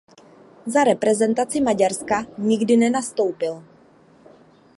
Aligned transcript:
Za 0.65 0.83
reprezentaci 0.83 1.61
Maďarska 1.61 2.25
nikdy 2.37 2.77
nenastoupil. 2.77 3.63